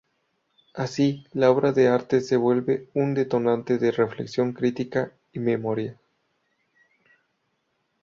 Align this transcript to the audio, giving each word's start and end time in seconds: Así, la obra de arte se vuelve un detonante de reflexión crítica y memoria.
Así, 0.73 1.27
la 1.31 1.51
obra 1.51 1.73
de 1.73 1.87
arte 1.87 2.21
se 2.21 2.35
vuelve 2.35 2.87
un 2.95 3.13
detonante 3.13 3.77
de 3.77 3.91
reflexión 3.91 4.53
crítica 4.53 5.11
y 5.31 5.37
memoria. 5.37 5.95